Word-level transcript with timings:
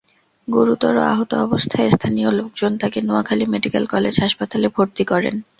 গুরুতর 0.47 0.95
আহত 1.05 1.31
অবস্থায় 1.45 1.89
স্থানীয় 1.89 2.29
লোকজন 2.31 2.71
তাঁকে 2.77 2.99
নোয়াখালী 3.01 3.45
মেডিকেল 3.45 3.83
কলেজ 3.85 4.15
হাসপাতালে 4.19 4.67
ভর্তি 4.75 5.03
করেন। 5.03 5.35